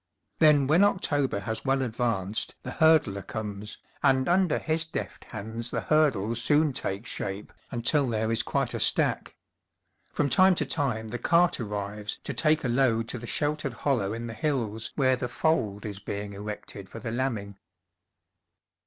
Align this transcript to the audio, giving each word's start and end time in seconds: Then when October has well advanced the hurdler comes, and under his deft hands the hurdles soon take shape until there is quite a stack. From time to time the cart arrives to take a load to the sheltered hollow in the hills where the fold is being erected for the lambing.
Then 0.39 0.65
when 0.65 0.83
October 0.83 1.41
has 1.41 1.63
well 1.63 1.83
advanced 1.83 2.55
the 2.63 2.71
hurdler 2.71 3.21
comes, 3.21 3.77
and 4.01 4.27
under 4.27 4.57
his 4.57 4.83
deft 4.83 5.25
hands 5.25 5.69
the 5.69 5.81
hurdles 5.81 6.41
soon 6.41 6.73
take 6.73 7.05
shape 7.05 7.53
until 7.69 8.07
there 8.09 8.31
is 8.31 8.41
quite 8.41 8.73
a 8.73 8.79
stack. 8.79 9.35
From 10.11 10.27
time 10.27 10.55
to 10.55 10.65
time 10.65 11.09
the 11.09 11.19
cart 11.19 11.59
arrives 11.59 12.17
to 12.23 12.33
take 12.33 12.63
a 12.63 12.67
load 12.67 13.07
to 13.09 13.19
the 13.19 13.27
sheltered 13.27 13.73
hollow 13.73 14.11
in 14.11 14.25
the 14.25 14.33
hills 14.33 14.91
where 14.95 15.15
the 15.15 15.27
fold 15.27 15.85
is 15.85 15.99
being 15.99 16.33
erected 16.33 16.89
for 16.89 16.97
the 16.97 17.11
lambing. 17.11 17.59